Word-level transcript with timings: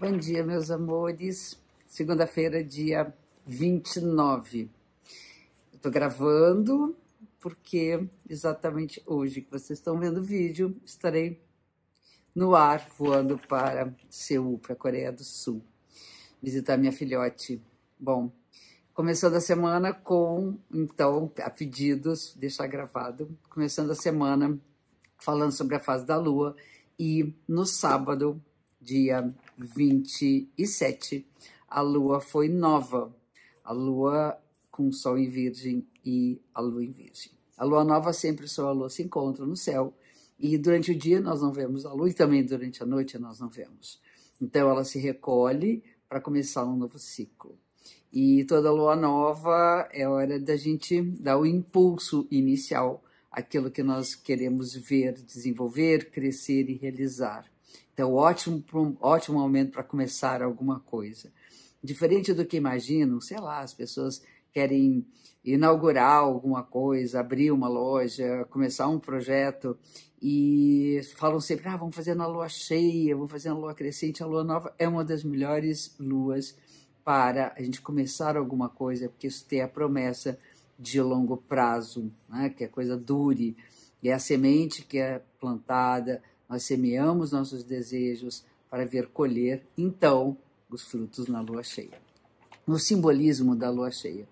Bom 0.00 0.16
dia, 0.16 0.42
meus 0.42 0.70
amores. 0.70 1.60
Segunda-feira, 1.86 2.64
dia 2.64 3.14
29. 3.44 4.70
Estou 5.74 5.92
gravando 5.92 6.96
porque 7.38 8.08
exatamente 8.26 9.02
hoje 9.04 9.42
que 9.42 9.50
vocês 9.50 9.78
estão 9.78 9.98
vendo 9.98 10.20
o 10.20 10.22
vídeo, 10.22 10.74
estarei 10.86 11.38
no 12.34 12.56
ar 12.56 12.88
voando 12.96 13.38
para 13.46 13.94
Seul, 14.08 14.58
para 14.58 14.72
a 14.72 14.76
Coreia 14.76 15.12
do 15.12 15.22
Sul, 15.22 15.62
visitar 16.42 16.78
minha 16.78 16.92
filhote. 16.92 17.62
Bom, 17.98 18.32
começando 18.94 19.34
a 19.34 19.40
semana 19.40 19.92
com, 19.92 20.56
então, 20.72 21.30
a 21.40 21.50
pedidos, 21.50 22.34
deixar 22.34 22.66
gravado, 22.68 23.38
começando 23.50 23.90
a 23.90 23.94
semana 23.94 24.58
falando 25.18 25.52
sobre 25.52 25.76
a 25.76 25.80
fase 25.80 26.06
da 26.06 26.16
Lua 26.16 26.56
e 26.98 27.34
no 27.46 27.66
sábado, 27.66 28.42
dia 28.90 29.32
27, 29.56 31.24
a 31.68 31.80
lua 31.80 32.20
foi 32.20 32.48
nova. 32.48 33.14
A 33.62 33.72
lua 33.72 34.36
com 34.68 34.90
Sol 34.90 35.16
em 35.16 35.28
Virgem 35.28 35.86
e 36.04 36.40
a 36.52 36.60
lua 36.60 36.84
em 36.84 36.90
Virgem. 36.90 37.30
A 37.56 37.64
lua 37.64 37.84
nova 37.84 38.12
sempre 38.12 38.48
só 38.48 38.66
a 38.66 38.72
lua 38.72 38.90
se 38.90 39.04
encontra 39.04 39.46
no 39.46 39.54
céu 39.54 39.94
e 40.36 40.58
durante 40.58 40.90
o 40.90 40.98
dia 40.98 41.20
nós 41.20 41.40
não 41.40 41.52
vemos 41.52 41.86
a 41.86 41.92
lua 41.92 42.10
e 42.10 42.14
também 42.14 42.44
durante 42.44 42.82
a 42.82 42.86
noite 42.86 43.16
nós 43.16 43.38
não 43.38 43.48
vemos. 43.48 44.00
Então 44.40 44.68
ela 44.68 44.82
se 44.82 44.98
recolhe 44.98 45.84
para 46.08 46.20
começar 46.20 46.64
um 46.64 46.76
novo 46.76 46.98
ciclo. 46.98 47.56
E 48.12 48.44
toda 48.44 48.72
lua 48.72 48.96
nova 48.96 49.88
é 49.92 50.08
hora 50.08 50.40
da 50.40 50.56
gente 50.56 51.00
dar 51.00 51.38
o 51.38 51.46
impulso 51.46 52.26
inicial, 52.28 53.04
aquilo 53.30 53.70
que 53.70 53.84
nós 53.84 54.16
queremos 54.16 54.74
ver, 54.74 55.12
desenvolver, 55.22 56.10
crescer 56.10 56.68
e 56.68 56.74
realizar. 56.74 57.48
Então, 57.92 58.14
ótimo, 58.14 58.64
ótimo 59.00 59.38
momento 59.38 59.72
para 59.72 59.82
começar 59.82 60.42
alguma 60.42 60.80
coisa. 60.80 61.32
Diferente 61.82 62.32
do 62.32 62.44
que 62.44 62.56
imaginam, 62.56 63.20
sei 63.20 63.38
lá, 63.38 63.60
as 63.60 63.74
pessoas 63.74 64.22
querem 64.52 65.06
inaugurar 65.44 66.18
alguma 66.18 66.62
coisa, 66.62 67.20
abrir 67.20 67.50
uma 67.50 67.68
loja, 67.68 68.46
começar 68.50 68.88
um 68.88 68.98
projeto 68.98 69.76
e 70.20 71.00
falam 71.16 71.40
sempre: 71.40 71.68
ah, 71.68 71.76
vamos 71.76 71.94
fazer 71.94 72.14
na 72.14 72.26
lua 72.26 72.48
cheia, 72.48 73.14
vamos 73.14 73.30
fazer 73.30 73.48
na 73.48 73.58
lua 73.58 73.74
crescente. 73.74 74.22
A 74.22 74.26
lua 74.26 74.44
nova 74.44 74.74
é 74.78 74.86
uma 74.86 75.04
das 75.04 75.24
melhores 75.24 75.94
luas 75.98 76.56
para 77.04 77.54
a 77.56 77.62
gente 77.62 77.80
começar 77.80 78.36
alguma 78.36 78.68
coisa, 78.68 79.08
porque 79.08 79.26
isso 79.26 79.44
tem 79.46 79.62
a 79.62 79.68
promessa 79.68 80.38
de 80.78 81.00
longo 81.00 81.36
prazo, 81.36 82.10
né? 82.28 82.50
que 82.50 82.64
a 82.64 82.68
coisa 82.68 82.96
dure. 82.96 83.56
E 84.02 84.08
é 84.08 84.14
a 84.14 84.18
semente 84.18 84.82
que 84.82 84.98
é 84.98 85.22
plantada, 85.38 86.22
nós 86.50 86.64
semeamos 86.64 87.30
nossos 87.30 87.62
desejos 87.62 88.44
para 88.68 88.84
ver 88.84 89.06
colher, 89.06 89.64
então, 89.78 90.36
os 90.68 90.82
frutos 90.82 91.28
na 91.28 91.40
lua 91.40 91.62
cheia. 91.62 92.02
No 92.66 92.76
simbolismo 92.76 93.54
da 93.54 93.70
lua 93.70 93.92
cheia. 93.92 94.28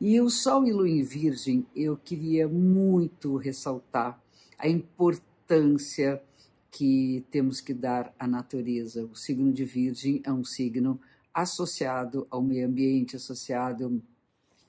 E 0.00 0.18
o 0.18 0.30
Sol 0.30 0.66
e 0.66 0.72
Lua 0.72 0.88
em 0.88 1.02
Virgem, 1.02 1.66
eu 1.76 1.98
queria 1.98 2.48
muito 2.48 3.36
ressaltar 3.36 4.18
a 4.58 4.66
importância 4.66 6.22
que 6.70 7.26
temos 7.30 7.60
que 7.60 7.74
dar 7.74 8.14
à 8.18 8.26
natureza. 8.26 9.04
O 9.04 9.14
signo 9.14 9.52
de 9.52 9.64
Virgem 9.66 10.22
é 10.24 10.32
um 10.32 10.44
signo 10.44 10.98
associado 11.34 12.26
ao 12.30 12.42
meio 12.42 12.66
ambiente, 12.66 13.16
associado 13.16 14.02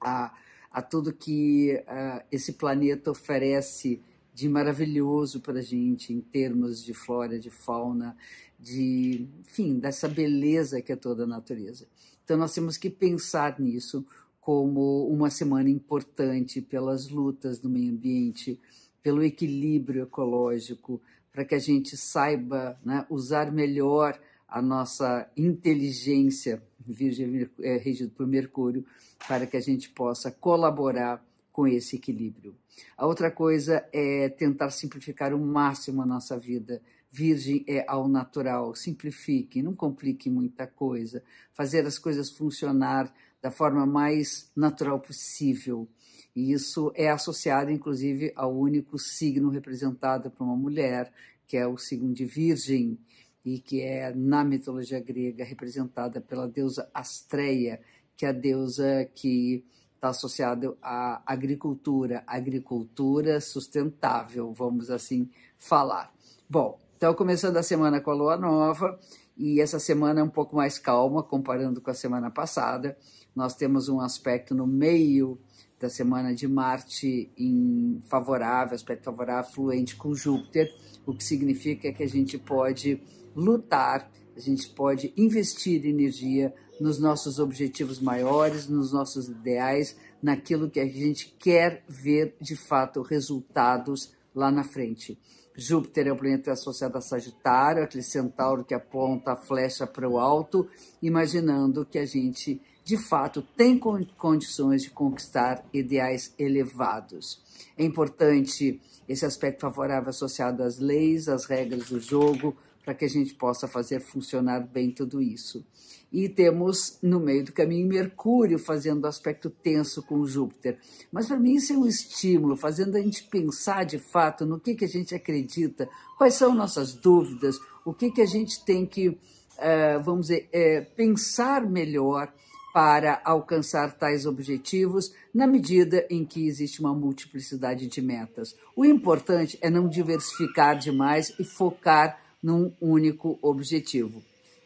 a, 0.02 0.36
a 0.70 0.82
tudo 0.82 1.14
que 1.14 1.82
uh, 1.88 2.26
esse 2.30 2.54
planeta 2.54 3.12
oferece 3.12 4.02
de 4.34 4.48
maravilhoso 4.48 5.42
para 5.42 5.60
a 5.60 5.64
gente 5.64 6.14
em 6.14 6.22
termos 6.22 6.84
de 6.84 6.94
flora, 6.94 7.38
de 7.38 7.50
fauna, 7.50 8.16
de, 8.60 9.28
enfim, 9.42 9.80
dessa 9.80 10.08
beleza 10.08 10.82
que 10.82 10.92
é 10.92 10.96
toda 10.96 11.24
a 11.24 11.28
natureza. 11.28 11.88
Então 12.24 12.38
nós 12.38 12.54
temos 12.54 12.78
que 12.78 12.90
pensar 12.90 13.60
nisso 13.60 14.06
como 14.40 15.08
uma 15.08 15.30
semana 15.30 15.70
importante 15.70 16.62
pelas 16.62 17.10
lutas 17.10 17.60
do 17.60 17.70
meio 17.70 17.92
ambiente, 17.92 18.60
pelo 19.04 19.24
equilíbrio 19.24 20.04
ecológico, 20.04 21.02
para 21.32 21.46
que 21.46 21.56
a 21.56 21.60
gente 21.60 21.96
saiba 21.96 22.80
né, 22.84 23.06
usar 23.10 23.52
melhor 23.52 24.20
a 24.48 24.62
nossa 24.62 25.30
inteligência, 25.38 26.62
Virgem 26.80 27.50
é, 27.62 27.78
regido 27.78 28.12
por 28.12 28.28
Mercúrio, 28.28 28.86
para 29.28 29.48
que 29.48 29.56
a 29.56 29.62
gente 29.62 29.90
possa 29.90 30.30
colaborar 30.30 31.24
com 31.52 31.68
esse 31.68 31.96
equilíbrio. 31.96 32.56
A 32.98 33.06
outra 33.06 33.30
coisa 33.30 33.86
é 33.92 34.30
tentar 34.30 34.70
simplificar 34.72 35.34
o 35.34 35.40
máximo 35.40 36.02
a 36.02 36.06
nossa 36.06 36.38
vida. 36.38 36.82
Virgem 37.12 37.64
é 37.68 37.84
ao 37.88 38.08
natural, 38.08 38.74
simplifique, 38.74 39.62
não 39.62 39.76
complique 39.76 40.30
muita 40.30 40.66
coisa, 40.66 41.22
fazer 41.52 41.86
as 41.86 42.00
coisas 42.00 42.30
funcionar 42.32 43.14
da 43.42 43.52
forma 43.52 43.86
mais 43.86 44.50
natural 44.56 45.00
possível. 45.00 45.88
E 46.34 46.54
isso 46.54 46.92
é 46.96 47.10
associado, 47.10 47.70
inclusive, 47.70 48.32
ao 48.36 48.56
único 48.56 48.98
signo 48.98 49.50
representado 49.50 50.32
por 50.32 50.46
uma 50.46 50.56
mulher, 50.56 51.12
que 51.46 51.58
é 51.58 51.68
o 51.68 51.78
signo 51.78 52.14
de 52.14 52.24
Virgem, 52.24 52.98
e 53.44 53.60
que 53.60 53.82
é, 53.82 54.14
na 54.16 54.44
mitologia 54.44 55.00
grega, 55.00 55.44
representada 55.44 56.22
pela 56.22 56.48
deusa 56.48 56.90
Astreia, 56.94 57.82
que 58.16 58.26
é 58.26 58.30
a 58.30 58.32
deusa 58.32 59.10
que 59.16 59.66
está 60.02 60.10
associado 60.10 60.76
à 60.82 61.22
agricultura, 61.32 62.24
agricultura 62.26 63.40
sustentável, 63.40 64.52
vamos 64.52 64.90
assim 64.90 65.30
falar. 65.60 66.12
Bom, 66.50 66.80
então 66.98 67.14
começando 67.14 67.58
a 67.58 67.64
semana 67.64 68.02
com 68.02 68.10
a 68.10 68.16
lua 68.16 68.36
nova, 68.36 69.00
e 69.38 69.62
essa 69.62 69.78
semana 69.78 70.20
é 70.20 70.24
um 70.24 70.30
pouco 70.30 70.56
mais 70.56 70.80
calma 70.80 71.22
comparando 71.22 71.80
com 71.80 71.92
a 71.92 71.94
semana 71.94 72.32
passada. 72.32 72.98
Nós 73.36 73.54
temos 73.54 73.90
um 73.90 74.02
aspecto 74.02 74.56
no 74.56 74.66
meio 74.66 75.40
da 75.80 75.88
semana 75.88 76.34
de 76.34 76.48
Marte 76.48 77.32
em 77.38 78.02
favorável, 78.08 78.74
aspecto 78.74 79.04
favorável, 79.04 79.52
fluente 79.52 79.96
com 79.96 80.16
Júpiter, 80.16 80.74
o 81.06 81.14
que 81.14 81.24
significa 81.24 81.94
que 81.94 82.02
a 82.02 82.10
gente 82.10 82.40
pode 82.40 83.00
lutar 83.36 84.10
a 84.36 84.40
gente 84.40 84.70
pode 84.70 85.14
investir 85.18 85.86
energia 85.86 86.54
nos 86.82 86.98
nossos 86.98 87.38
objetivos 87.38 88.00
maiores, 88.00 88.68
nos 88.68 88.92
nossos 88.92 89.30
ideais, 89.30 89.96
naquilo 90.20 90.68
que 90.68 90.80
a 90.80 90.86
gente 90.86 91.32
quer 91.38 91.84
ver 91.88 92.36
de 92.42 92.56
fato 92.56 93.04
resultados 93.04 94.12
lá 94.34 94.50
na 94.50 94.64
frente. 94.64 95.16
Júpiter 95.56 96.08
é 96.08 96.12
o 96.12 96.18
planeta 96.18 96.52
associado 96.52 96.98
a 96.98 97.02
Sagitário, 97.02 97.84
aquele 97.84 98.04
centauro 98.04 98.66
que 98.66 98.74
aponta 98.74 99.34
a 99.34 99.36
flecha 99.36 99.86
para 99.86 100.10
o 100.10 100.18
alto, 100.18 100.68
imaginando 101.04 101.86
que 101.86 102.00
a 102.00 102.06
gente, 102.06 102.60
de 102.84 102.98
fato, 102.98 103.44
tem 103.56 103.78
condições 103.78 104.82
de 104.82 104.90
conquistar 104.90 105.64
ideais 105.72 106.34
elevados. 106.40 107.44
É 107.78 107.84
importante 107.84 108.82
esse 109.08 109.24
aspecto 109.24 109.62
favorável 109.62 110.10
associado 110.10 110.64
às 110.64 110.80
leis, 110.80 111.28
às 111.28 111.46
regras 111.46 111.90
do 111.90 112.00
jogo, 112.00 112.58
para 112.84 112.94
que 112.94 113.06
a 113.06 113.10
gente 113.10 113.34
possa 113.36 113.68
fazer 113.68 114.00
funcionar 114.00 114.60
bem 114.60 114.92
tudo 114.92 115.22
isso. 115.22 115.66
E 116.12 116.28
temos 116.28 116.98
no 117.02 117.20
meio 117.20 117.46
do 117.46 117.54
caminho 117.54 117.88
Mercúrio 117.88 118.60
fazendo 118.60 119.08
aspecto 119.08 119.50
tenso 119.50 120.04
com 120.04 120.26
Júpiter. 120.26 120.78
Mas 121.12 121.28
para 121.28 121.40
mim 121.40 121.56
isso 121.56 121.72
é 121.72 121.78
um 121.78 121.86
estímulo, 121.86 122.58
fazendo 122.58 122.98
a 122.98 123.02
gente 123.02 123.24
pensar 123.24 123.86
de 123.86 123.98
fato 123.98 124.46
no 124.46 124.60
que, 124.60 124.76
que 124.76 124.86
a 124.86 124.90
gente 124.90 125.16
acredita, 125.16 125.88
quais 126.18 126.34
são 126.34 126.54
nossas 126.54 126.94
dúvidas, 126.94 127.58
o 127.86 127.94
que, 127.94 128.12
que 128.12 128.22
a 128.22 128.26
gente 128.26 128.64
tem 128.66 128.86
que, 128.86 129.10
uh, 129.10 130.04
vamos 130.04 130.28
dizer, 130.28 130.50
uh, 130.54 130.96
pensar 130.96 131.66
melhor 131.66 132.34
para 132.74 133.22
alcançar 133.24 133.94
tais 133.94 134.26
objetivos 134.26 135.14
na 135.34 135.46
medida 135.46 136.06
em 136.10 136.26
que 136.26 136.48
existe 136.48 136.80
uma 136.80 136.94
multiplicidade 136.94 137.88
de 137.88 138.02
metas. 138.02 138.56
O 138.76 138.86
importante 138.86 139.58
é 139.62 139.70
não 139.70 139.90
diversificar 139.90 140.78
demais 140.78 141.34
e 141.38 141.44
focar 141.44 142.18
num 142.42 142.74
único 142.80 143.38
objetivo. 143.42 144.24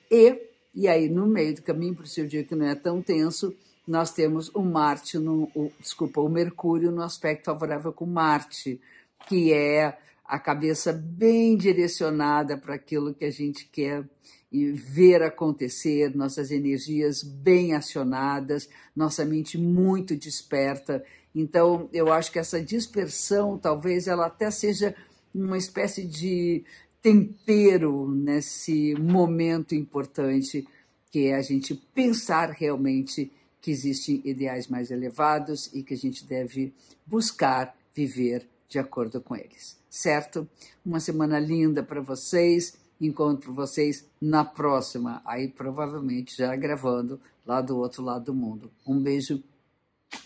E, 0.09 0.49
e 0.73 0.87
aí, 0.87 1.09
no 1.09 1.27
meio 1.27 1.55
do 1.55 1.61
caminho, 1.61 1.95
para 1.95 2.05
o 2.05 2.07
seu 2.07 2.27
dia 2.27 2.43
que 2.43 2.55
não 2.55 2.65
é 2.65 2.75
tão 2.75 3.01
tenso, 3.01 3.55
nós 3.87 4.11
temos 4.11 4.49
o 4.53 4.61
Marte, 4.61 5.17
no, 5.17 5.43
o, 5.55 5.71
desculpa, 5.79 6.21
o 6.21 6.29
Mercúrio 6.29 6.91
no 6.91 7.03
aspecto 7.03 7.45
favorável 7.45 7.93
com 7.93 8.05
Marte, 8.05 8.81
que 9.27 9.53
é 9.53 9.97
a 10.23 10.39
cabeça 10.39 10.91
bem 10.91 11.55
direcionada 11.55 12.57
para 12.57 12.73
aquilo 12.73 13.13
que 13.13 13.25
a 13.25 13.31
gente 13.31 13.65
quer 13.65 14.03
e 14.51 14.71
ver 14.71 15.21
acontecer, 15.21 16.15
nossas 16.15 16.49
energias 16.49 17.21
bem 17.21 17.73
acionadas, 17.73 18.69
nossa 18.95 19.25
mente 19.25 19.57
muito 19.57 20.15
desperta. 20.15 21.03
Então, 21.33 21.89
eu 21.91 22.11
acho 22.11 22.31
que 22.31 22.39
essa 22.39 22.61
dispersão, 22.61 23.57
talvez 23.57 24.07
ela 24.07 24.27
até 24.27 24.49
seja 24.49 24.95
uma 25.33 25.57
espécie 25.57 26.05
de 26.05 26.63
tempero 27.05 28.09
nesse 28.09 28.95
momento 28.95 29.75
importante 29.75 30.67
que 31.11 31.27
é 31.27 31.35
a 31.35 31.41
gente 31.43 31.75
pensar 31.93 32.49
realmente 32.49 33.31
que 33.61 33.69
existem 33.69 34.23
ideais 34.25 34.67
mais 34.67 34.89
elevados 34.89 35.71
e 35.71 35.83
que 35.83 35.93
a 35.93 35.97
gente 35.97 36.25
deve 36.25 36.73
buscar 37.05 37.77
viver 37.93 38.49
de 38.67 38.79
acordo 38.79 39.21
com 39.21 39.35
eles, 39.35 39.77
certo? 39.87 40.49
Uma 40.83 40.99
semana 40.99 41.37
linda 41.37 41.83
para 41.83 42.01
vocês. 42.01 42.75
encontro 42.99 43.53
vocês 43.53 44.03
na 44.19 44.43
próxima, 44.43 45.21
aí 45.25 45.47
provavelmente 45.47 46.35
já 46.35 46.55
gravando 46.55 47.21
lá 47.45 47.61
do 47.61 47.77
outro 47.77 48.01
lado 48.01 48.25
do 48.25 48.33
mundo. 48.33 48.71
Um 48.83 48.99
beijo 48.99 49.43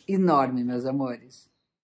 enorme, 0.08 0.64
meus 0.64 0.86
amores. 0.86 1.49